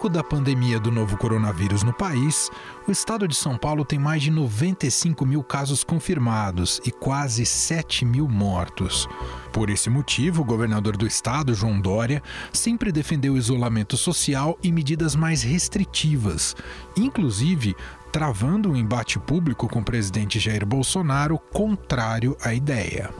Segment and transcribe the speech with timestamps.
[0.00, 2.50] pico da pandemia do novo coronavírus no país,
[2.88, 8.06] o estado de São Paulo tem mais de 95 mil casos confirmados e quase 7
[8.06, 9.06] mil mortos.
[9.52, 15.14] Por esse motivo, o governador do estado, João Dória, sempre defendeu isolamento social e medidas
[15.14, 16.56] mais restritivas,
[16.96, 17.76] inclusive
[18.10, 23.10] travando um embate público com o presidente Jair Bolsonaro contrário à ideia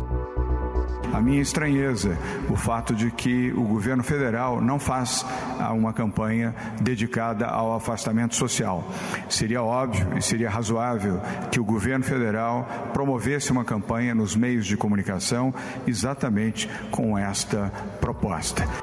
[1.13, 2.17] a minha estranheza
[2.49, 5.25] o fato de que o governo federal não faz
[5.59, 8.89] ah, uma campanha dedicada ao afastamento social.
[9.29, 14.77] Seria óbvio e seria razoável que o governo federal promovesse uma campanha nos meios de
[14.77, 15.53] comunicação
[15.87, 18.80] exatamente com esta proposta.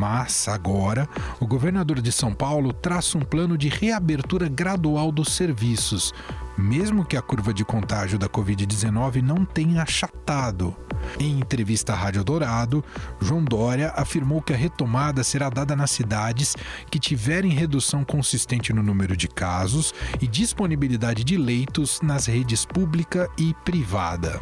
[0.00, 1.06] Mas, agora,
[1.38, 6.14] o governador de São Paulo traça um plano de reabertura gradual dos serviços,
[6.56, 10.74] mesmo que a curva de contágio da Covid-19 não tenha achatado.
[11.18, 12.82] Em entrevista à Rádio Dourado,
[13.20, 16.56] João Dória afirmou que a retomada será dada nas cidades
[16.90, 23.28] que tiverem redução consistente no número de casos e disponibilidade de leitos nas redes pública
[23.36, 24.40] e privada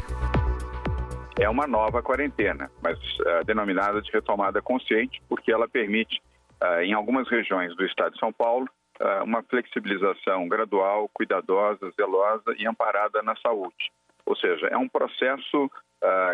[1.39, 6.21] é uma nova quarentena, mas uh, denominada de retomada consciente, porque ela permite,
[6.61, 8.67] uh, em algumas regiões do estado de São Paulo,
[8.99, 13.89] uh, uma flexibilização gradual, cuidadosa, zelosa e amparada na saúde.
[14.25, 15.71] Ou seja, é um processo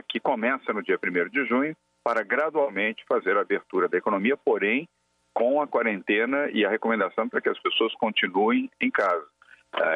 [0.09, 4.87] que começa no dia 1 de junho para gradualmente fazer a abertura da economia, porém
[5.33, 9.25] com a quarentena e a recomendação para que as pessoas continuem em casa.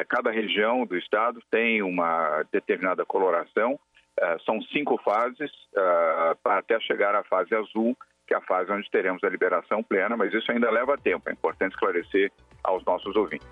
[0.08, 3.78] Cada região do estado tem uma determinada coloração
[4.44, 5.50] são cinco fases
[6.42, 7.96] para até chegar à fase azul,
[8.26, 11.28] que é a fase onde teremos a liberação plena, mas isso ainda leva tempo.
[11.28, 12.30] É importante esclarecer
[12.62, 13.48] aos nossos ouvintes.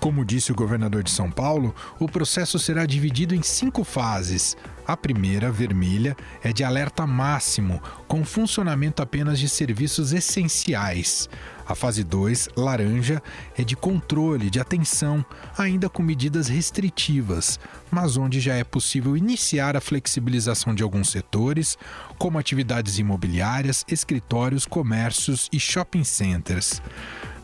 [0.00, 4.54] Como disse o governador de São Paulo, o processo será dividido em cinco fases.
[4.86, 11.30] A primeira, vermelha, é de alerta máximo, com funcionamento apenas de serviços essenciais.
[11.66, 13.22] A fase 2, laranja,
[13.56, 15.24] é de controle, de atenção,
[15.56, 17.58] ainda com medidas restritivas,
[17.90, 21.78] mas onde já é possível iniciar a flexibilização de alguns setores,
[22.18, 26.82] como atividades imobiliárias, escritórios, comércios e shopping centers.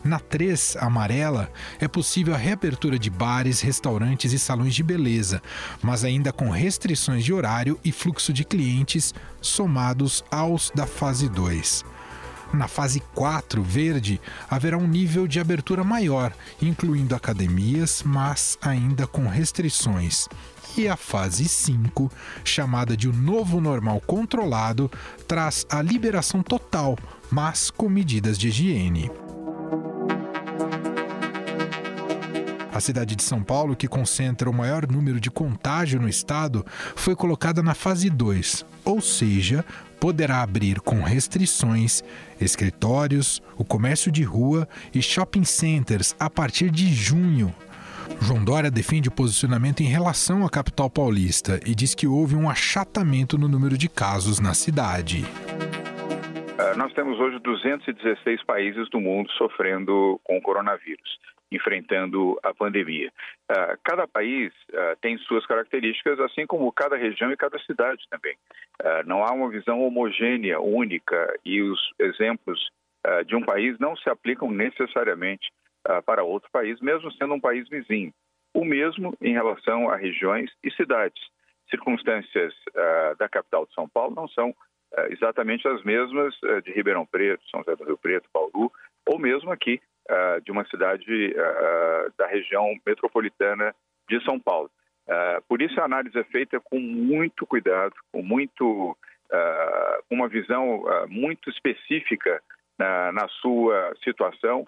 [0.03, 5.41] Na 3, amarela, é possível a reabertura de bares, restaurantes e salões de beleza,
[5.81, 11.85] mas ainda com restrições de horário e fluxo de clientes somados aos da fase 2.
[12.53, 14.19] Na fase 4, verde,
[14.49, 20.27] haverá um nível de abertura maior, incluindo academias, mas ainda com restrições.
[20.77, 22.11] E a fase 5,
[22.43, 24.91] chamada de o novo normal controlado,
[25.27, 26.97] traz a liberação total,
[27.29, 29.09] mas com medidas de higiene.
[32.73, 36.65] A cidade de São Paulo, que concentra o maior número de contágio no estado,
[36.95, 39.65] foi colocada na fase 2, ou seja,
[39.99, 42.01] poderá abrir com restrições
[42.39, 47.53] escritórios, o comércio de rua e shopping centers a partir de junho.
[48.21, 52.49] João Dória defende o posicionamento em relação à capital paulista e diz que houve um
[52.49, 55.25] achatamento no número de casos na cidade.
[55.25, 61.19] Uh, nós temos hoje 216 países do mundo sofrendo com o coronavírus
[61.51, 63.11] enfrentando a pandemia.
[63.51, 68.35] Uh, cada país uh, tem suas características, assim como cada região e cada cidade também.
[68.81, 72.59] Uh, não há uma visão homogênea, única, e os exemplos
[73.25, 75.51] de um país não se aplicam necessariamente
[76.05, 78.13] para outro país, mesmo sendo um país vizinho.
[78.53, 81.19] O mesmo em relação a regiões e cidades.
[81.71, 82.53] Circunstâncias
[83.17, 84.53] da capital de São Paulo não são
[85.09, 88.71] exatamente as mesmas de Ribeirão Preto, São José do Rio Preto, Bauru,
[89.07, 93.75] ou mesmo aqui uh, de uma cidade uh, da região metropolitana
[94.09, 94.69] de São Paulo.
[95.47, 98.95] Por isso a análise é feita com muito cuidado, com muito
[100.09, 102.41] uma visão muito específica
[102.79, 104.65] na, na sua situação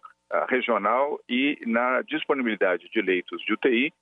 [0.49, 3.93] regional e na disponibilidade de leitos de UTI,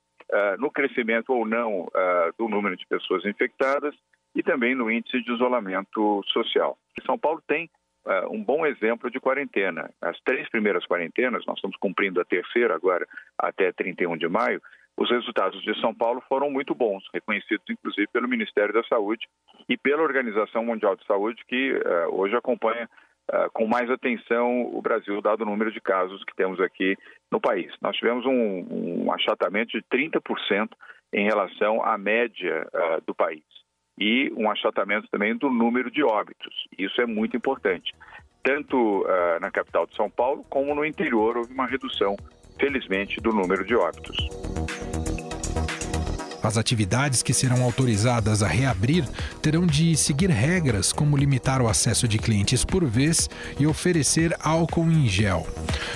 [0.58, 1.88] no crescimento ou não
[2.36, 3.94] do número de pessoas infectadas
[4.34, 6.76] e também no índice de isolamento social.
[7.06, 7.70] São Paulo tem
[8.06, 9.90] uh, um bom exemplo de quarentena.
[10.00, 13.06] As três primeiras quarentenas, nós estamos cumprindo a terceira agora,
[13.38, 14.60] até 31 de maio,
[14.96, 19.26] os resultados de São Paulo foram muito bons, reconhecidos inclusive pelo Ministério da Saúde
[19.68, 22.88] e pela Organização Mundial de Saúde, que uh, hoje acompanha
[23.30, 26.96] uh, com mais atenção o Brasil, dado o número de casos que temos aqui
[27.30, 27.72] no país.
[27.80, 30.68] Nós tivemos um, um achatamento de 30%
[31.14, 33.42] em relação à média uh, do país
[33.98, 36.66] e um achatamento também do número de óbitos.
[36.78, 37.92] Isso é muito importante.
[38.42, 42.16] Tanto uh, na capital de São Paulo como no interior houve uma redução,
[42.58, 44.16] felizmente, do número de óbitos.
[46.42, 49.04] As atividades que serão autorizadas a reabrir
[49.40, 53.30] terão de seguir regras como limitar o acesso de clientes por vez
[53.60, 55.46] e oferecer álcool em gel.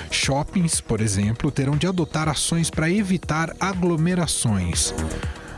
[0.09, 4.95] Shoppings, por exemplo, terão de adotar ações para evitar aglomerações.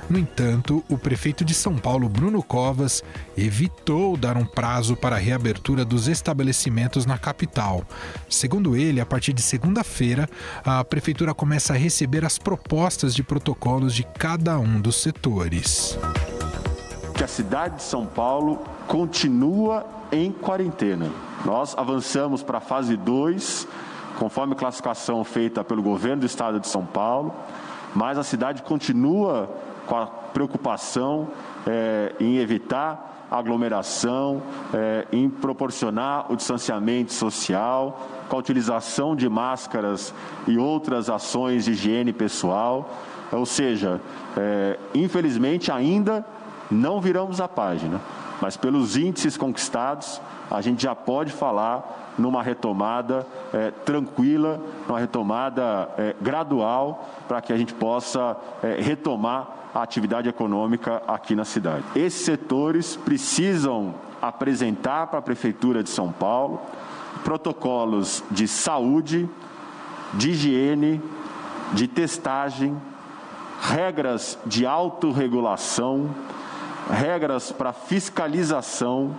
[0.08, 3.04] No entanto, o prefeito de São Paulo, Bruno Covas,
[3.36, 7.84] evitou dar um prazo para a reabertura dos estabelecimentos na capital.
[8.28, 10.26] Segundo ele, a partir de segunda-feira,
[10.64, 15.98] a prefeitura começa a receber as propostas de protocolos de cada um dos setores.
[17.14, 21.10] Que a cidade de São Paulo continua em quarentena.
[21.44, 23.68] Nós avançamos para a fase 2,
[24.18, 27.34] conforme classificação feita pelo governo do estado de São Paulo,
[27.94, 29.50] mas a cidade continua
[29.88, 31.28] com a preocupação
[31.66, 34.42] é, em evitar aglomeração,
[34.72, 40.14] é, em proporcionar o distanciamento social, com a utilização de máscaras
[40.46, 42.90] e outras ações de higiene pessoal.
[43.30, 44.00] Ou seja,
[44.36, 46.24] é, infelizmente ainda
[46.70, 48.00] não viramos a página,
[48.40, 50.20] mas pelos índices conquistados,
[50.50, 57.52] a gente já pode falar numa retomada é, tranquila, numa retomada é, gradual, para que
[57.52, 61.84] a gente possa é, retomar a atividade econômica aqui na cidade.
[61.94, 66.60] Esses setores precisam apresentar para a Prefeitura de São Paulo
[67.22, 69.28] protocolos de saúde,
[70.14, 71.02] de higiene,
[71.72, 72.76] de testagem,
[73.60, 76.08] regras de autorregulação,
[76.90, 79.14] regras para fiscalização,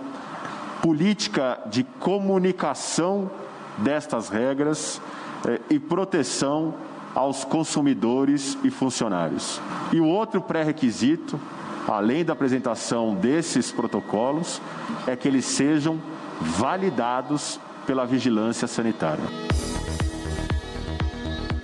[0.82, 3.30] política de comunicação
[3.78, 5.00] destas regras
[5.46, 6.74] eh, e proteção
[7.14, 9.60] aos consumidores e funcionários.
[9.92, 11.40] E o outro pré-requisito,
[11.88, 14.60] além da apresentação desses protocolos,
[15.06, 16.00] é que eles sejam
[16.40, 19.24] validados pela vigilância sanitária.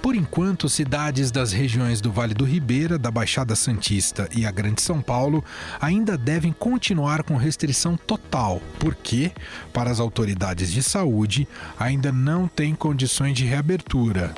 [0.06, 4.80] Por enquanto, cidades das regiões do Vale do Ribeira, da Baixada Santista e a Grande
[4.80, 5.44] São Paulo
[5.80, 9.32] ainda devem continuar com restrição total, porque,
[9.72, 14.32] para as autoridades de saúde, ainda não têm condições de reabertura.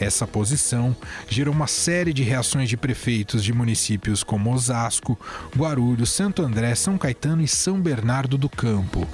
[0.00, 0.96] Essa posição
[1.28, 5.16] gerou uma série de reações de prefeitos de municípios como Osasco,
[5.56, 9.06] Guarulhos, Santo André, São Caetano e São Bernardo do Campo.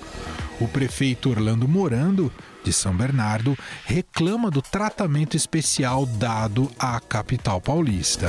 [0.59, 2.33] O prefeito Orlando Morando,
[2.65, 8.29] de São Bernardo, reclama do tratamento especial dado à capital paulista.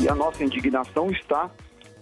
[0.00, 1.50] E a nossa indignação está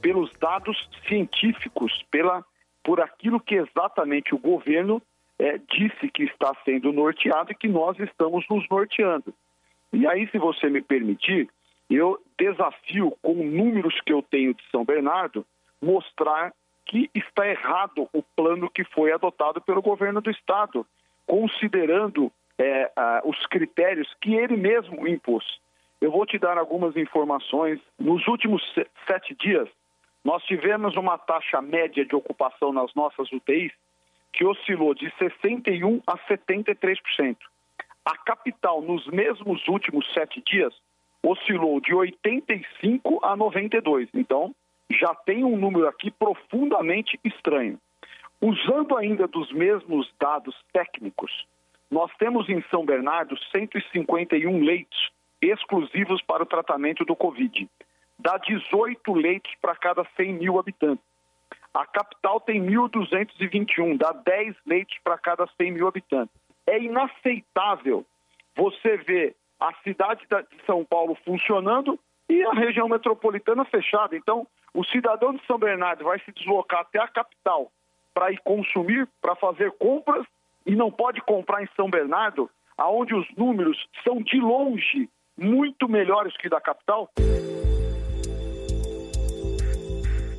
[0.00, 0.76] pelos dados
[1.08, 2.44] científicos, pela,
[2.84, 5.00] por aquilo que exatamente o governo
[5.38, 9.32] é, disse que está sendo norteado e que nós estamos nos norteando.
[9.92, 11.48] E aí, se você me permitir,
[11.88, 15.44] eu desafio, com números que eu tenho de São Bernardo,
[15.80, 16.52] mostrar
[16.86, 20.86] que está errado o plano que foi adotado pelo governo do Estado,
[21.26, 22.90] considerando é,
[23.24, 25.44] os critérios que ele mesmo impôs.
[26.00, 27.80] Eu vou te dar algumas informações.
[27.98, 28.62] Nos últimos
[29.06, 29.68] sete dias,
[30.24, 33.72] nós tivemos uma taxa média de ocupação nas nossas UTIs
[34.32, 37.36] que oscilou de 61% a 73%.
[38.04, 40.72] A capital, nos mesmos últimos sete dias,
[41.22, 44.10] oscilou de 85% a 92%.
[44.14, 44.54] Então,
[44.90, 47.78] já tem um número aqui profundamente estranho.
[48.40, 51.46] Usando ainda dos mesmos dados técnicos,
[51.90, 55.10] nós temos em São Bernardo 151 leitos
[55.40, 57.68] exclusivos para o tratamento do Covid.
[58.18, 61.04] Dá 18 leitos para cada 100 mil habitantes.
[61.72, 66.34] A capital tem 1.221, dá 10 leitos para cada 100 mil habitantes.
[66.66, 68.04] É inaceitável
[68.56, 74.16] você ver a cidade de São Paulo funcionando e a região metropolitana fechada.
[74.16, 77.70] Então, o cidadão de São Bernardo vai se deslocar até a capital
[78.14, 80.24] para ir consumir, para fazer compras,
[80.64, 86.36] e não pode comprar em São Bernardo, aonde os números são de longe muito melhores
[86.36, 87.10] que da capital.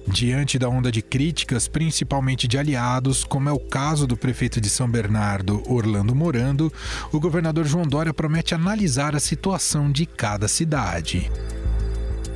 [0.07, 4.69] Diante da onda de críticas, principalmente de aliados, como é o caso do prefeito de
[4.69, 6.71] São Bernardo, Orlando Morando,
[7.11, 11.29] o governador João Dória promete analisar a situação de cada cidade.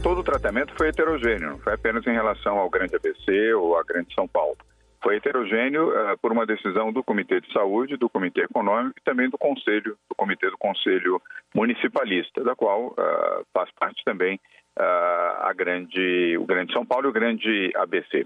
[0.03, 3.84] Todo o tratamento foi heterogêneo, não foi apenas em relação ao Grande ABC ou à
[3.84, 4.58] Grande São Paulo.
[5.03, 9.29] Foi heterogêneo uh, por uma decisão do Comitê de Saúde, do Comitê Econômico e também
[9.29, 11.22] do Conselho, do Comitê do Conselho
[11.53, 14.39] Municipalista, da qual uh, faz parte também
[14.79, 18.25] uh, a grande, o Grande São Paulo e o Grande ABC.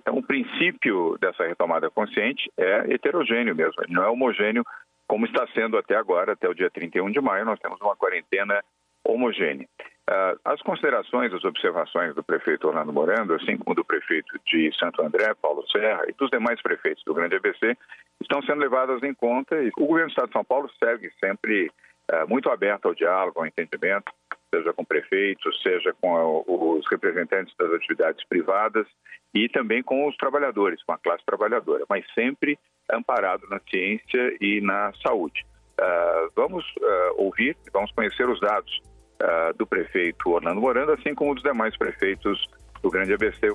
[0.00, 4.64] Então, o princípio dessa retomada consciente é heterogêneo mesmo, não é homogêneo
[5.06, 8.60] como está sendo até agora, até o dia 31 de maio, nós temos uma quarentena
[9.04, 9.68] homogênea.
[10.10, 15.00] Uh, as considerações, as observações do prefeito Orlando Morando, assim como do prefeito de Santo
[15.00, 17.76] André, Paulo Serra, e dos demais prefeitos do Grande ABC,
[18.20, 21.70] estão sendo levadas em conta e o governo do Estado de São Paulo segue sempre
[22.10, 24.12] uh, muito aberto ao diálogo, ao entendimento,
[24.52, 28.86] seja com prefeitos, seja com os representantes das atividades privadas
[29.32, 32.58] e também com os trabalhadores, com a classe trabalhadora, mas sempre
[32.90, 35.46] amparado na ciência e na saúde.
[35.80, 36.64] Uh, vamos
[37.16, 38.91] ouvir, vamos conhecer os dados
[39.22, 42.46] uh, do prefeito Orlando Morando, assim como dos demais prefeitos
[42.82, 43.52] do Grande ABC.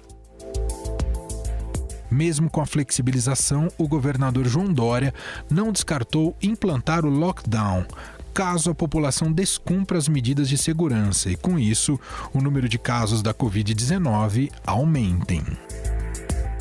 [2.09, 5.13] Mesmo com a flexibilização, o governador João Dória
[5.51, 7.85] não descartou implantar o lockdown,
[8.33, 11.99] caso a população descumpra as medidas de segurança e, com isso,
[12.33, 15.43] o número de casos da Covid-19 aumentem.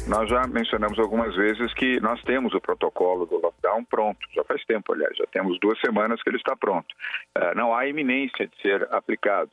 [0.09, 4.65] Nós já mencionamos algumas vezes que nós temos o protocolo do lockdown pronto, já faz
[4.65, 6.95] tempo, aliás, já temos duas semanas que ele está pronto.
[7.37, 9.51] Uh, não há iminência de ser aplicado.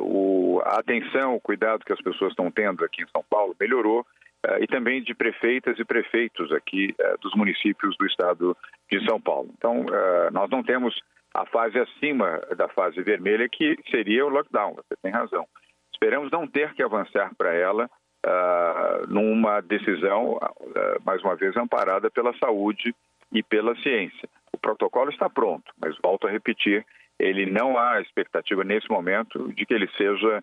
[0.00, 4.00] O, a atenção, o cuidado que as pessoas estão tendo aqui em São Paulo melhorou
[4.00, 8.56] uh, e também de prefeitas e prefeitos aqui dos municípios do estado
[8.90, 9.50] de São Paulo.
[9.56, 9.84] Então,
[10.32, 10.98] nós não temos
[11.34, 15.46] a fase acima da fase vermelha, que seria o lockdown, você tem razão.
[15.92, 17.88] Esperamos não ter que avançar para ela
[18.26, 22.94] uh, numa decisão, uh, mais uma vez, amparada pela saúde
[23.32, 24.28] e pela ciência.
[24.52, 26.84] O protocolo está pronto, mas volto a repetir,
[27.18, 30.42] ele não há expectativa nesse momento de que ele seja uh,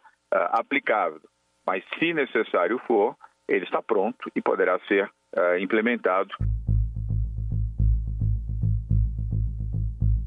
[0.52, 1.22] aplicável.
[1.66, 3.16] Mas, se necessário for,
[3.48, 5.10] ele está pronto e poderá ser
[5.60, 6.34] implementado.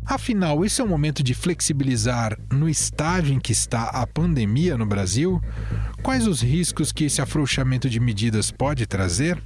[0.06, 4.84] Afinal, esse é o momento de flexibilizar no estágio em que está a pandemia no
[4.84, 5.40] Brasil?
[6.02, 9.40] Quais os riscos que esse afrouxamento de medidas pode trazer?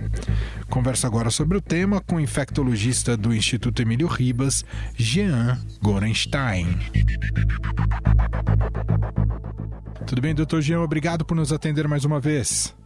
[0.70, 6.66] Converso agora sobre o tema com o infectologista do Instituto Emílio Ribas, Jean Gorenstein.
[10.06, 10.80] Tudo bem, doutor Jean?
[10.80, 12.76] Obrigado por nos atender mais uma vez.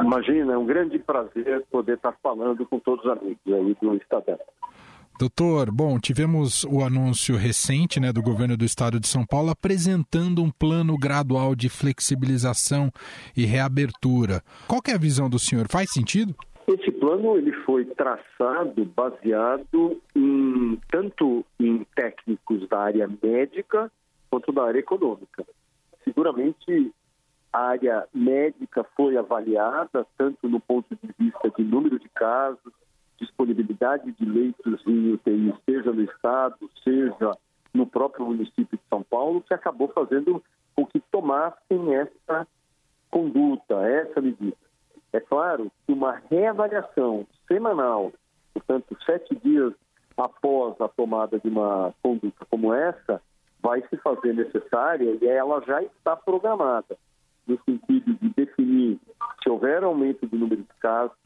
[0.00, 4.38] Imagina, é um grande prazer poder estar falando com todos os amigos aí do Estadão.
[5.22, 10.42] Doutor, bom, tivemos o anúncio recente né, do governo do estado de São Paulo apresentando
[10.42, 12.90] um plano gradual de flexibilização
[13.36, 14.42] e reabertura.
[14.66, 15.68] Qual é a visão do senhor?
[15.70, 16.34] Faz sentido?
[16.66, 23.92] Esse plano ele foi traçado baseado em, tanto em técnicos da área médica
[24.28, 25.46] quanto da área econômica.
[26.02, 26.92] Seguramente
[27.52, 32.72] a área médica foi avaliada tanto no ponto de vista de número de casos,
[33.22, 37.32] disponibilidade de leitos em UTI, seja no Estado, seja
[37.72, 40.42] no próprio município de São Paulo, que acabou fazendo
[40.74, 42.46] com que tomassem essa
[43.10, 44.56] conduta, essa medida.
[45.12, 48.12] É claro que uma reavaliação semanal,
[48.52, 49.72] portanto, sete dias
[50.16, 53.20] após a tomada de uma conduta como essa,
[53.62, 56.98] vai se fazer necessária e ela já está programada,
[57.46, 58.98] no sentido de definir
[59.42, 61.16] se houver aumento do número de casos,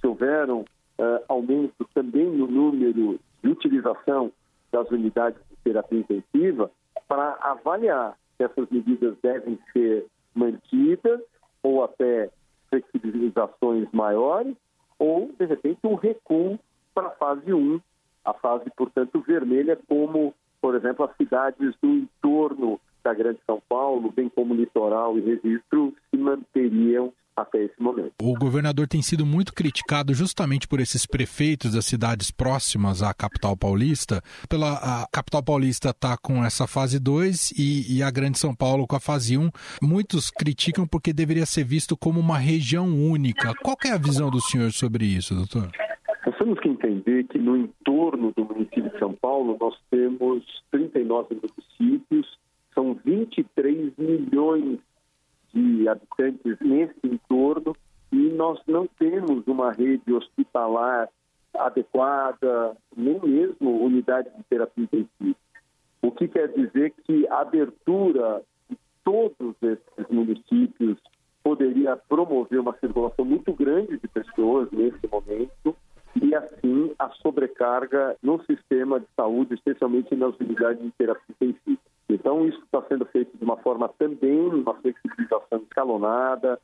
[0.00, 0.64] se houveram
[0.98, 4.32] uh, aumento também no número de utilização
[4.72, 6.70] das unidades de terapia intensiva
[7.08, 11.20] para avaliar se essas medidas devem ser mantidas
[11.62, 12.30] ou até
[12.68, 14.56] flexibilizações maiores
[14.98, 16.58] ou, de repente, um recuo
[16.94, 17.80] para a fase 1,
[18.24, 24.10] a fase, portanto, vermelha, como, por exemplo, as cidades do entorno da Grande São Paulo,
[24.10, 28.12] bem como litoral e registro, se manteriam até esse momento.
[28.20, 33.56] O governador tem sido muito criticado justamente por esses prefeitos das cidades próximas à capital
[33.56, 34.22] paulista.
[34.48, 38.86] Pela a capital paulista está com essa fase 2 e, e, a Grande São Paulo
[38.86, 39.42] com a fase 1.
[39.42, 39.50] Um.
[39.82, 43.52] Muitos criticam porque deveria ser visto como uma região única.
[43.62, 45.70] Qual é a visão do senhor sobre isso, doutor?
[46.24, 51.36] Nós temos que entender que no entorno do município de São Paulo nós temos 39
[51.36, 52.26] municípios,
[52.74, 54.78] são 23 milhões
[55.88, 57.74] habitantes nesse entorno
[58.12, 61.08] e nós não temos uma rede hospitalar
[61.54, 65.36] adequada, nem mesmo unidade de terapia intensiva.
[66.02, 70.98] O que quer dizer que a abertura de todos esses municípios
[71.42, 75.76] poderia promover uma circulação muito grande de pessoas nesse momento
[76.20, 81.80] e, assim, a sobrecarga no sistema de saúde, especialmente nas unidades de terapia intensiva.
[82.08, 84.74] Então, isso está sendo feito de uma forma também, uma
[85.76, 86.58] escalonada,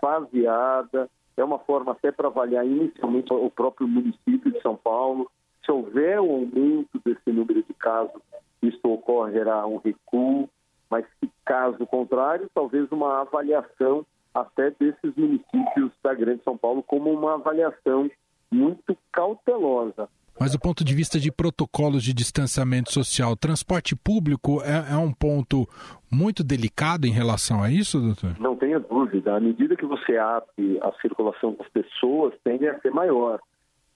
[0.00, 5.30] faseada, é uma forma até para avaliar inicialmente o próprio município de São Paulo.
[5.64, 8.20] Se houver um aumento desse número de casos,
[8.62, 10.48] isso ocorrerá um recuo,
[10.88, 11.04] mas
[11.44, 18.10] caso contrário, talvez uma avaliação até desses municípios da Grande São Paulo como uma avaliação
[18.50, 20.08] muito cautelosa
[20.42, 25.12] mas do ponto de vista de protocolos de distanciamento social, transporte público é, é, um
[25.12, 25.68] ponto
[26.10, 28.34] muito delicado em relação a isso, doutor?
[28.40, 29.36] Não tenha dúvida.
[29.36, 33.38] À medida que você abre a circulação das pessoas, tende a ser maior.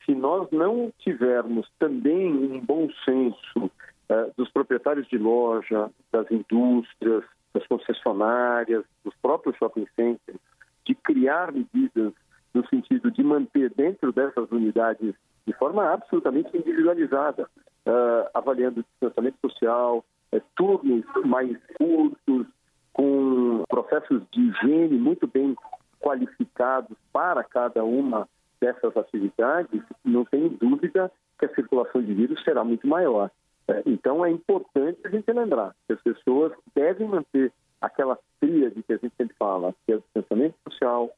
[0.04, 3.68] Se nós não tivermos também um bom senso
[4.08, 10.38] eh, dos proprietários de loja, das indústrias, das concessionárias, dos próprios shopping centers,
[10.86, 12.12] de criar medidas
[12.56, 15.14] no sentido de manter dentro dessas unidades
[15.46, 17.44] de forma absolutamente individualizada,
[17.86, 22.46] uh, avaliando distanciamento social, uh, turnos mais curtos,
[22.94, 25.54] com processos de higiene muito bem
[26.00, 28.26] qualificados para cada uma
[28.58, 33.30] dessas atividades, não tem dúvida que a circulação de vírus será muito maior.
[33.68, 38.92] É, então é importante a gente lembrar que as pessoas devem manter aquela tríade que
[38.94, 41.10] a gente sempre fala, que é o distanciamento social,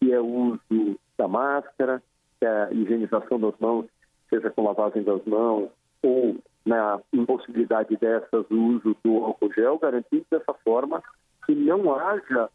[0.00, 2.02] que é o uso da máscara,
[2.38, 3.86] que a higienização das mãos,
[4.28, 5.70] seja com lavagem das mãos
[6.02, 11.02] ou na impossibilidade dessas o uso do álcool gel, garantindo dessa forma
[11.44, 12.48] que não haja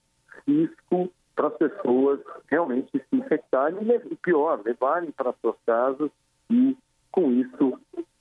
[0.48, 6.10] risco para as pessoas realmente se infectarem e, pior, levarem para suas casas
[6.50, 6.76] e,
[7.12, 7.80] com isso,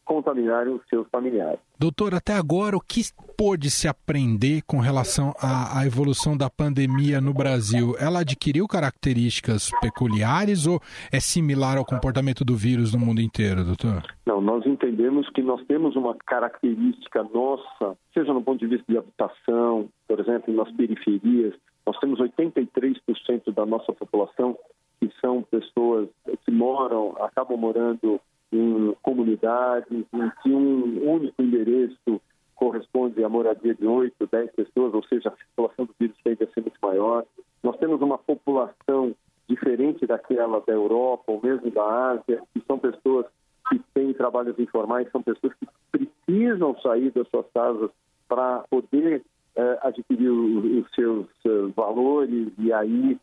[0.08, 1.60] contaminarem os seus familiares.
[1.78, 3.02] Doutor, até agora, o que
[3.36, 7.94] pôde se aprender com relação à, à, evolução da pandemia no Brasil?
[8.00, 10.80] Ela adquiriu características peculiares ou
[11.12, 14.02] é similar ao comportamento do vírus no mundo inteiro, doutor?
[14.24, 18.96] Não, nós entendemos que nós temos uma característica nossa, seja no ponto de vista de
[18.96, 21.52] habitação, por exemplo, nas periferias,
[21.86, 24.56] nós temos 83% da nossa população
[25.00, 26.08] que são pessoas
[26.44, 28.20] que moram, acabam morando
[28.52, 32.20] em comunidades em que um único endereço
[32.54, 36.46] corresponde à moradia de 8, 10 pessoas, ou seja, a circulação do vírus tende a
[36.48, 37.24] ser muito maior.
[37.62, 39.14] Nós temos uma população
[39.48, 43.26] diferente daquela da Europa ou mesmo da Ásia, que são pessoas
[43.68, 47.90] que têm trabalhos informais, são pessoas que precisam sair das suas casas
[48.28, 49.22] para poder
[49.56, 53.18] eh, adquirir os seus uh, valores e aí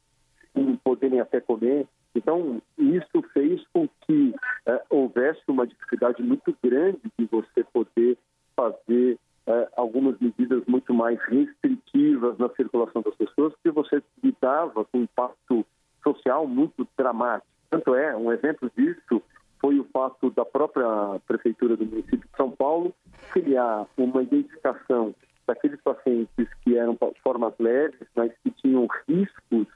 [0.83, 1.87] poderem até comer.
[2.15, 4.33] Então, isso fez com que
[4.65, 8.17] eh, houvesse uma dificuldade muito grande de você poder
[8.55, 14.99] fazer eh, algumas medidas muito mais restritivas na circulação das pessoas, porque você lidava com
[14.99, 15.65] um impacto
[16.01, 17.47] social muito dramático.
[17.69, 19.21] Tanto é, um exemplo disso
[19.59, 22.93] foi o fato da própria Prefeitura do município de São Paulo
[23.31, 25.13] criar uma identificação
[25.47, 29.67] daqueles pacientes que eram formas leves, mas que tinham riscos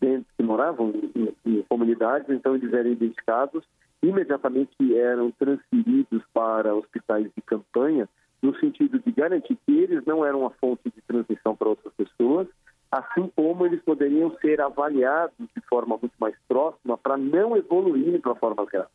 [0.00, 3.64] dentro, que moravam em, em comunidades, então eles eram identificados,
[4.02, 8.08] imediatamente eram transferidos para hospitais de campanha,
[8.42, 12.46] no sentido de garantir que eles não eram uma fonte de transmissão para outras pessoas,
[12.90, 18.34] assim como eles poderiam ser avaliados de forma muito mais próxima para não evoluírem para
[18.34, 18.92] formas graves.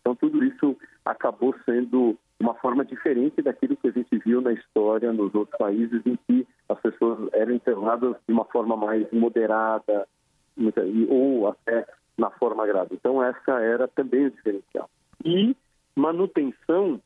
[0.00, 5.12] Então, tudo isso acabou sendo uma forma diferente daquilo que a gente viu na história
[5.12, 10.08] nos outros países, em que as pessoas eram internadas de uma forma mais moderada,
[11.08, 11.86] ou até
[12.16, 12.94] na forma grave.
[12.94, 14.88] Então, essa era também o diferencial.
[15.24, 15.56] E
[15.96, 17.00] manutenção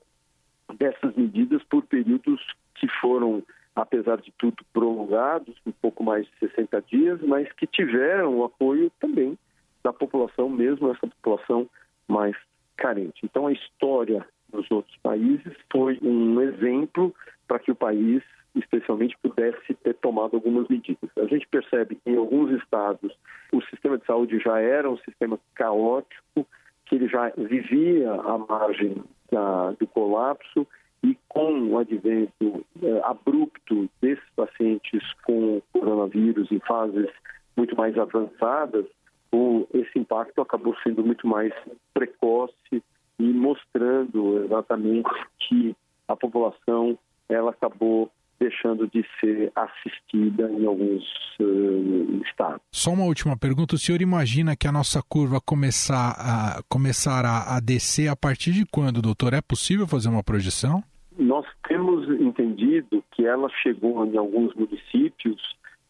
[0.75, 2.41] dessas medidas por períodos
[2.75, 3.43] que foram,
[3.75, 8.91] apesar de tudo, prolongados, um pouco mais de 60 dias, mas que tiveram o apoio
[9.01, 9.39] também
[9.83, 11.69] da população, mesmo essa população
[12.09, 12.37] mais
[12.77, 13.21] carente.
[13.25, 17.15] Então, a história dos outros países foi um exemplo
[17.47, 18.23] para que o país
[18.57, 21.11] especialmente pudesse ter tomado algumas medidas.
[21.17, 23.17] A gente percebe que em alguns estados
[23.53, 26.47] o sistema de saúde já era um sistema caótico,
[26.87, 30.67] que ele já vivia à margem da, do colapso
[31.03, 37.11] e com o advento eh, abrupto desses pacientes com coronavírus em fases
[37.57, 38.87] muito mais avançadas,
[39.33, 41.53] o, esse impacto acabou sendo muito mais
[41.93, 42.83] precoce
[43.19, 45.75] e mostrando exatamente que
[46.07, 51.05] a população ela acabou deixando de ser assistida em alguns
[51.41, 52.61] uh, estados.
[52.71, 57.61] Só uma última pergunta: o senhor imagina que a nossa curva começar a, começará a
[57.61, 59.35] descer a partir de quando, doutor?
[59.35, 60.83] É possível fazer uma projeção?
[61.19, 65.41] Nós temos entendido que ela chegou em alguns municípios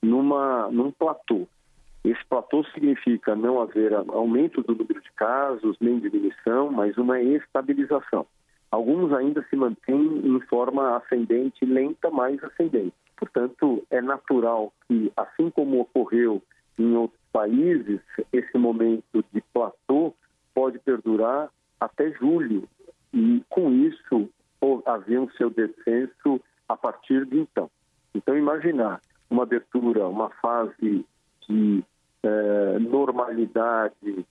[0.01, 1.49] numa, num platô.
[2.05, 8.25] Esse platô significa não haver aumento do número de casos, nem diminuição, mas uma estabilização.
[8.71, 12.95] Alguns ainda se mantêm em forma ascendente, lenta, mas ascendente.
[13.17, 16.43] Portanto, é natural que, assim como ocorreu
[16.79, 18.01] em outros países,
[18.33, 20.15] esse momento de platô
[20.55, 21.51] pode perdurar
[21.81, 22.69] até julho.
[23.15, 24.29] E, com isso,
[24.85, 27.71] haver um seu descenso a partir de então.
[28.15, 29.01] Então, imaginar
[29.31, 31.05] uma abertura, uma fase
[31.49, 31.85] de
[32.23, 34.27] eh, normalidade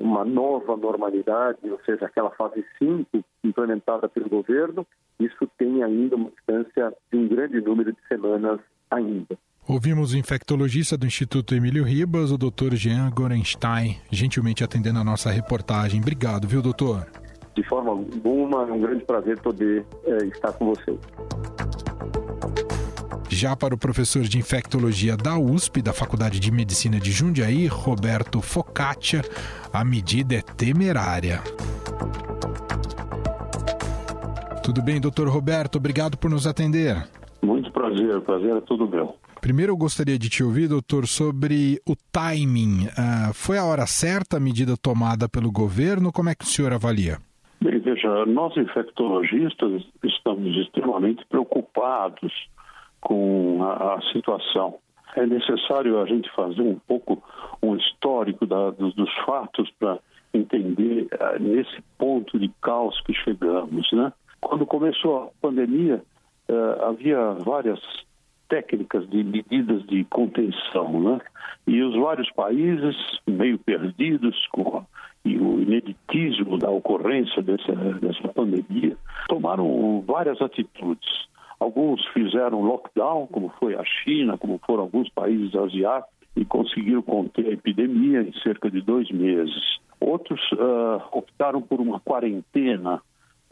[0.00, 3.06] uma nova normalidade, ou seja, aquela fase 5
[3.44, 4.86] implementada pelo governo,
[5.18, 8.58] isso tem ainda uma distância de um grande número de semanas
[8.90, 9.38] ainda.
[9.68, 12.74] Ouvimos o infectologista do Instituto Emílio Ribas, o Dr.
[12.74, 16.00] Jean Gorenstein, gentilmente atendendo a nossa reportagem.
[16.00, 17.06] Obrigado, viu, doutor?
[17.54, 20.98] De forma alguma, é um grande prazer poder é, estar com você.
[23.40, 28.42] Já para o professor de infectologia da USP, da Faculdade de Medicina de Jundiaí, Roberto
[28.42, 29.22] Focaccia,
[29.72, 31.40] a medida é temerária.
[34.62, 35.76] Tudo bem, doutor Roberto?
[35.76, 37.02] Obrigado por nos atender.
[37.40, 39.14] Muito prazer, prazer é tudo meu.
[39.40, 42.88] Primeiro eu gostaria de te ouvir, doutor, sobre o timing.
[42.88, 46.12] Uh, foi a hora certa a medida tomada pelo governo?
[46.12, 47.16] Como é que o senhor avalia?
[47.58, 52.30] Bem, veja, nós infectologistas estamos extremamente preocupados
[53.00, 54.78] com a, a situação.
[55.16, 57.22] É necessário a gente fazer um pouco
[57.62, 59.98] um histórico da, dos, dos, fatos para
[60.32, 64.12] entender uh, nesse ponto de caos que chegamos, né?
[64.40, 66.02] Quando começou a pandemia,
[66.48, 67.80] uh, havia várias
[68.48, 71.20] técnicas de medidas de contenção, né?
[71.66, 74.84] E os vários países, meio perdidos com
[75.24, 78.96] e o ineditismo da ocorrência dessa, dessa pandemia,
[79.28, 81.28] tomaram várias atitudes.
[81.60, 87.46] Alguns fizeram lockdown, como foi a China, como foram alguns países asiáticos, e conseguiram conter
[87.46, 89.78] a epidemia em cerca de dois meses.
[90.00, 93.02] Outros uh, optaram por uma quarentena,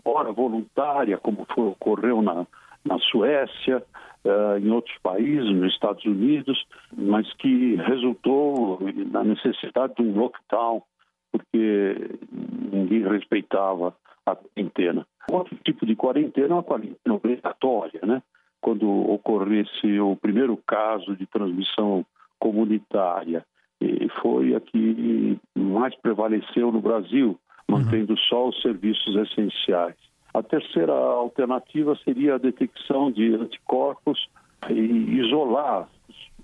[0.03, 2.47] ora voluntária, como foi, ocorreu na,
[2.83, 3.85] na Suécia,
[4.25, 6.67] uh, em outros países, nos Estados Unidos,
[6.97, 8.79] mas que resultou
[9.13, 10.83] na necessidade de um lockdown,
[11.31, 12.19] porque
[12.73, 13.95] ninguém respeitava
[14.25, 15.07] a quarentena.
[15.31, 18.23] Outro tipo de quarentena é uma quarentena obrigatória, né?
[18.61, 22.05] Quando ocorresse o primeiro caso de transmissão
[22.39, 23.45] comunitária.
[23.81, 27.39] E foi a que mais prevaleceu no Brasil,
[27.69, 29.97] mantendo só os serviços essenciais.
[30.35, 34.29] A terceira alternativa seria a detecção de anticorpos
[34.69, 34.73] e
[35.21, 35.89] isolar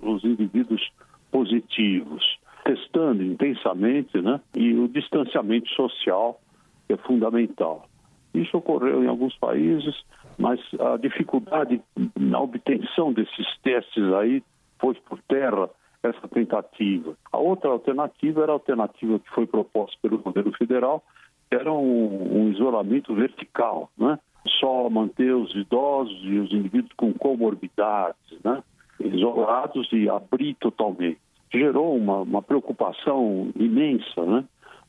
[0.00, 0.92] os indivíduos
[1.32, 4.40] positivos, testando intensamente, né?
[4.54, 6.40] E o distanciamento social
[6.88, 7.88] é fundamental.
[8.34, 9.94] Isso ocorreu em alguns países,
[10.36, 11.80] mas a dificuldade
[12.18, 14.42] na obtenção desses testes aí
[14.78, 15.70] foi por terra
[16.02, 17.16] essa tentativa.
[17.32, 21.02] A outra alternativa era a alternativa que foi proposta pelo governo federal,
[21.50, 24.18] era um, um isolamento vertical, né?
[24.60, 28.62] Só manter os idosos e os indivíduos com comorbidades, né?
[29.00, 31.18] Isolados e abrir totalmente.
[31.52, 34.44] Gerou uma, uma preocupação imensa, né?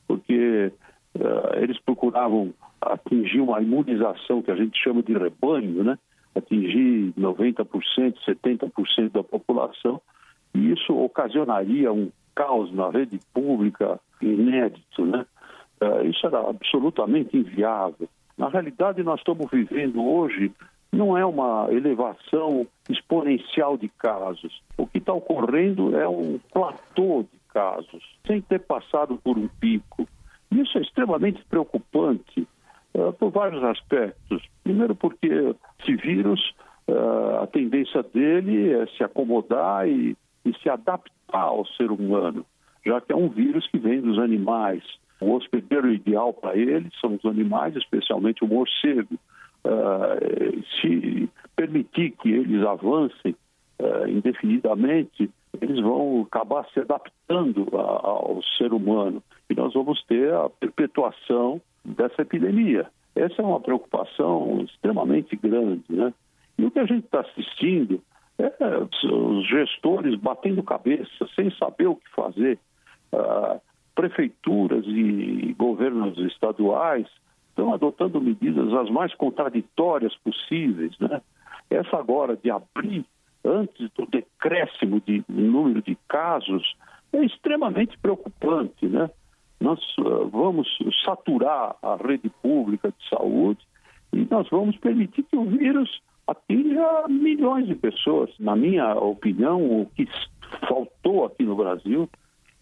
[0.06, 0.72] Porque
[1.14, 2.52] uh, eles procuravam
[2.92, 5.98] atingir uma imunização que a gente chama de rebanho, né?
[6.34, 7.66] Atingir 90%,
[8.26, 10.00] 70% da população,
[10.54, 15.24] e isso ocasionaria um caos na rede pública inédito, né?
[15.80, 18.08] Uh, isso era absolutamente inviável.
[18.36, 20.52] Na realidade, nós estamos vivendo hoje
[20.92, 24.62] não é uma elevação exponencial de casos.
[24.78, 30.08] O que está ocorrendo é um platô de casos, sem ter passado por um pico.
[30.50, 32.46] Isso é extremamente preocupante
[32.96, 34.42] uh, por vários aspectos.
[34.64, 35.28] Primeiro, porque
[35.80, 36.54] esse vírus,
[36.88, 42.44] uh, a tendência dele é se acomodar e, e se adaptar ao ser humano,
[42.84, 44.82] já que é um vírus que vem dos animais.
[45.20, 49.14] O hospedeiro ideal para ele são os animais, especialmente o morcego.
[49.64, 53.34] Uh, se permitir que eles avancem
[54.08, 55.30] indefinidamente,
[55.60, 59.22] eles vão acabar se adaptando ao ser humano
[59.84, 62.86] vamos ter a perpetuação dessa epidemia.
[63.14, 66.12] Essa é uma preocupação extremamente grande, né?
[66.58, 68.02] E o que a gente está assistindo
[68.38, 68.52] é
[69.04, 72.58] os gestores batendo cabeça, sem saber o que fazer.
[73.12, 73.60] Uh,
[73.94, 77.06] prefeituras e governos estaduais
[77.48, 80.92] estão adotando medidas as mais contraditórias possíveis.
[80.98, 81.22] Né?
[81.70, 83.04] Essa agora de abrir
[83.42, 86.76] antes do decréscimo de número de casos
[87.12, 88.86] é extremamente preocupante.
[88.86, 89.10] Né?
[89.60, 90.68] Nós uh, vamos
[91.04, 93.60] saturar a rede pública de saúde
[94.12, 98.30] e nós vamos permitir que o vírus atinja milhões de pessoas.
[98.38, 100.08] Na minha opinião, o que
[100.68, 102.08] faltou aqui no Brasil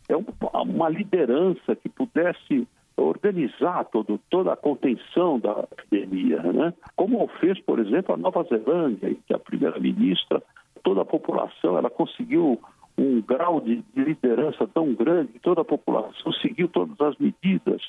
[0.09, 6.73] é uma liderança que pudesse organizar todo, toda a contenção da epidemia, né?
[6.95, 10.43] como fez, por exemplo, a Nova Zelândia, em que a primeira-ministra,
[10.83, 12.61] toda a população, ela conseguiu
[12.97, 17.83] um grau de, de liderança tão grande que toda a população seguiu todas as medidas.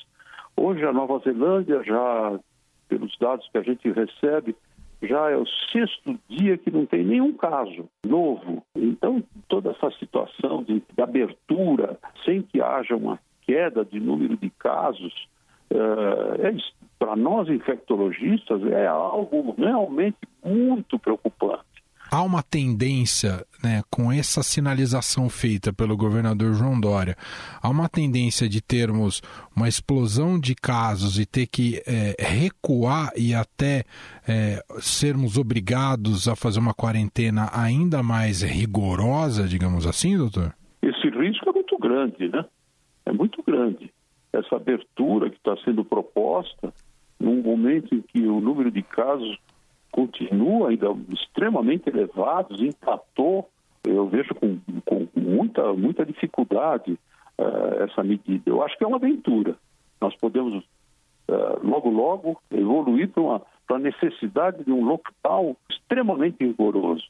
[0.56, 2.38] Hoje a Nova Zelândia já,
[2.88, 4.56] pelos dados que a gente recebe,
[5.02, 8.62] já é o sexto dia que não tem nenhum caso novo.
[8.74, 14.50] Então, toda essa situação de, de abertura, sem que haja uma queda de número de
[14.50, 15.28] casos,
[15.70, 16.56] uh, é,
[16.98, 21.65] para nós infectologistas é algo realmente muito preocupante.
[22.10, 27.16] Há uma tendência, né, com essa sinalização feita pelo governador João Dória,
[27.62, 29.22] há uma tendência de termos
[29.54, 33.84] uma explosão de casos e ter que é, recuar e até
[34.26, 40.54] é, sermos obrigados a fazer uma quarentena ainda mais rigorosa, digamos assim, doutor?
[40.82, 42.44] Esse risco é muito grande, né?
[43.04, 43.90] É muito grande.
[44.32, 46.72] Essa abertura que está sendo proposta,
[47.18, 49.38] num momento em que o número de casos
[49.96, 53.48] continua ainda extremamente elevados, empatou,
[53.82, 56.98] eu vejo com, com muita, muita dificuldade
[57.38, 58.42] uh, essa medida.
[58.44, 59.56] Eu acho que é uma aventura.
[59.98, 60.62] Nós podemos
[61.28, 67.06] uh, logo, logo evoluir para a necessidade de um lockdown extremamente rigoroso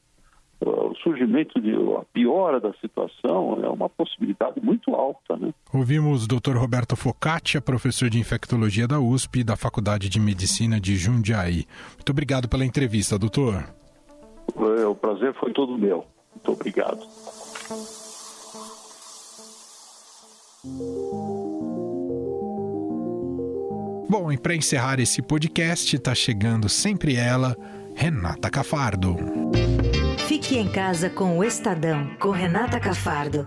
[0.60, 5.36] o surgimento de a piora da situação é uma possibilidade muito alta.
[5.36, 5.52] Né?
[5.72, 6.56] Ouvimos o Dr.
[6.56, 11.64] Roberto Focaccia, professor de infectologia da USP e da Faculdade de Medicina de Jundiaí.
[11.94, 13.64] Muito obrigado pela entrevista, doutor.
[14.78, 16.04] É, o prazer foi todo meu.
[16.34, 17.00] Muito obrigado.
[24.08, 27.56] Bom, e para encerrar esse podcast, está chegando sempre ela,
[27.94, 29.16] Renata Cafardo.
[30.26, 33.46] Fique em casa com o Estadão, com Renata Cafardo.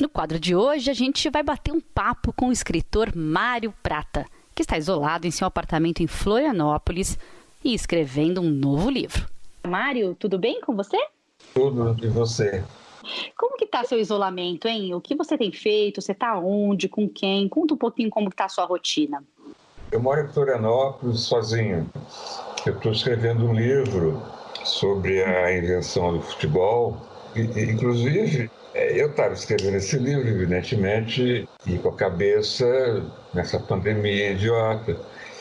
[0.00, 4.26] No quadro de hoje, a gente vai bater um papo com o escritor Mário Prata,
[4.52, 7.16] que está isolado em seu apartamento em Florianópolis
[7.64, 9.28] e escrevendo um novo livro.
[9.64, 10.98] Mário, tudo bem com você?
[11.54, 12.64] Tudo, e você?
[13.38, 14.92] Como que está seu isolamento, hein?
[14.92, 16.02] O que você tem feito?
[16.02, 16.88] Você está onde?
[16.88, 17.48] Com quem?
[17.48, 19.22] Conta um pouquinho como está a sua rotina.
[19.92, 21.88] Eu moro em Florianópolis sozinho.
[22.66, 24.20] Eu estou escrevendo um livro
[24.64, 26.96] sobre a invenção do futebol.
[27.34, 33.02] E, inclusive, é, eu estava escrevendo esse livro, evidentemente, e com a cabeça
[33.34, 34.96] nessa pandemia idiota.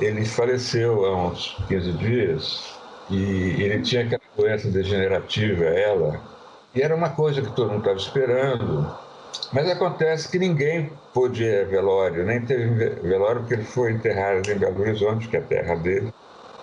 [0.00, 2.74] ele faleceu há uns 15 dias
[3.08, 6.20] e ele tinha aquela doença degenerativa, ela,
[6.74, 9.01] e era uma coisa que todo mundo estava esperando.
[9.52, 12.68] Mas acontece que ninguém pôde ir a velório, nem teve
[13.00, 16.12] velório porque ele foi enterrado em Belo Horizonte, que é a terra dele.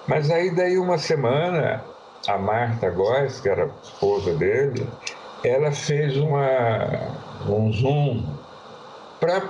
[0.08, 1.84] Mas aí, daí uma semana,
[2.28, 4.88] a Marta Góes, que era a esposa dele,
[5.44, 7.16] ela fez uma,
[7.48, 8.24] um Zoom
[9.20, 9.42] para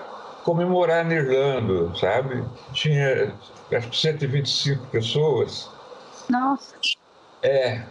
[0.44, 2.44] comemorar Nirlando, sabe?
[2.74, 3.34] Tinha,
[3.72, 5.70] acho que 125 pessoas.
[6.30, 6.76] Nossa!
[7.42, 7.84] É.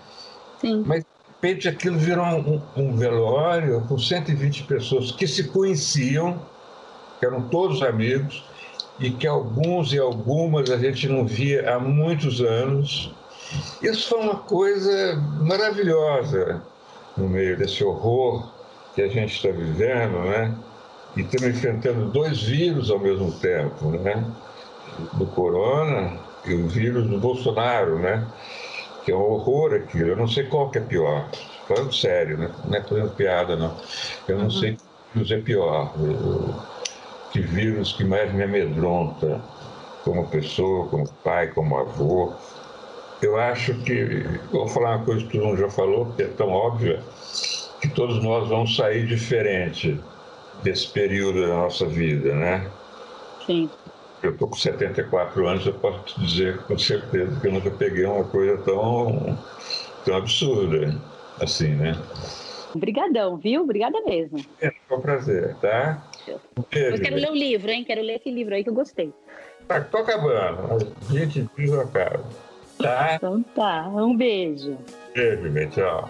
[0.60, 0.82] Sim.
[0.84, 1.04] Mas
[1.40, 6.40] repente aquilo virou um, um, velório com 120 pessoas que se conheciam,
[7.18, 8.44] que eram todos amigos,
[8.98, 13.14] e que alguns e algumas a gente não via há muitos anos.
[13.80, 16.60] Isso foi uma coisa maravilhosa
[17.16, 18.50] no meio desse horror
[18.96, 20.52] que a gente está vivendo, né?
[21.16, 24.24] E estamos enfrentando dois vírus ao mesmo tempo, né?
[25.12, 28.26] Do corona e o vírus do Bolsonaro, né?
[29.08, 30.10] Que é um horror aquilo.
[30.10, 31.30] Eu não sei qual que é pior.
[31.66, 32.50] Falando sério, né?
[32.66, 33.74] não é fazendo piada, não.
[34.28, 34.50] Eu não uhum.
[34.50, 34.82] sei que
[35.14, 35.94] vírus é pior.
[37.32, 39.40] Que vírus que mais me amedronta
[40.04, 42.34] como pessoa, como pai, como avô.
[43.22, 46.50] Eu acho que, vou falar uma coisa que todo mundo já falou, que é tão
[46.50, 47.02] óbvia,
[47.80, 49.98] que todos nós vamos sair diferente
[50.62, 52.70] desse período da nossa vida, né?
[53.46, 53.70] Sim
[54.22, 58.04] eu estou com 74 anos, eu posso te dizer com certeza que eu nunca peguei
[58.04, 59.38] uma coisa tão,
[60.04, 61.00] tão absurda
[61.40, 61.96] assim, né?
[62.74, 63.62] Obrigadão, viu?
[63.62, 64.44] Obrigada mesmo.
[64.60, 66.02] É, foi um prazer, tá?
[66.56, 67.84] Um eu quero ler o livro, hein?
[67.84, 69.12] Quero ler esse livro aí que eu gostei.
[69.66, 70.74] Tá, tô acabando.
[70.74, 72.24] A gente diz acaba.
[72.78, 73.14] Tá?
[73.16, 73.88] Então tá.
[73.88, 74.78] Um beijo.
[75.14, 76.08] Beijo, tchau.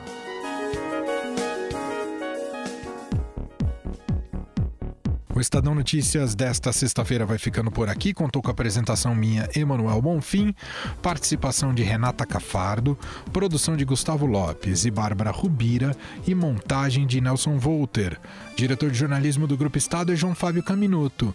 [5.39, 8.13] O Estadão Notícias desta sexta-feira vai ficando por aqui.
[8.13, 10.53] Contou com a apresentação minha, Emanuel Bonfim,
[11.01, 12.99] participação de Renata Cafardo,
[13.33, 15.97] produção de Gustavo Lopes e Bárbara Rubira
[16.27, 18.19] e montagem de Nelson Volter.
[18.57, 21.33] Diretor de jornalismo do Grupo Estado é João Fábio Caminuto.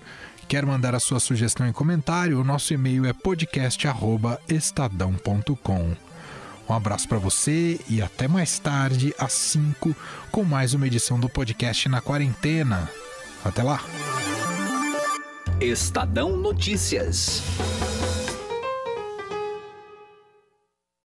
[0.49, 2.41] Quer mandar a sua sugestão e comentário?
[2.41, 5.95] O nosso e-mail é podcast@estadão.com.
[6.67, 9.95] Um abraço para você e até mais tarde, às 5,
[10.29, 12.91] com mais uma edição do podcast na quarentena.
[13.43, 13.83] Até lá!
[15.59, 17.41] Estadão Notícias.